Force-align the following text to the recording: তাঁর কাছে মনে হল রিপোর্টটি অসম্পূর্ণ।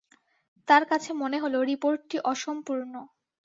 তাঁর 0.67 0.83
কাছে 0.91 1.09
মনে 1.21 1.37
হল 1.43 1.53
রিপোর্টটি 1.71 2.17
অসম্পূর্ণ। 2.31 2.93